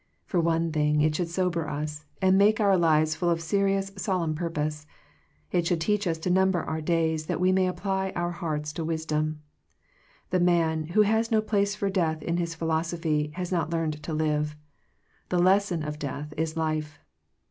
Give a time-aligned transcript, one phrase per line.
[0.25, 4.33] For one thing it should sober us, and make our lives full of serious, solemn
[4.33, 4.87] purpose.
[5.51, 8.83] It should teach us to number our days that we may apply our hearts to
[8.83, 9.43] wisdom.
[10.31, 14.13] The man, who has no place for death in his philosophy, has not learned to
[14.15, 14.55] live.
[15.29, 16.97] The lesson of death is life.